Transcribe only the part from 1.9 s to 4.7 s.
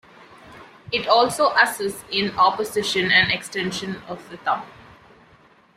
in opposition and extension of the thumb.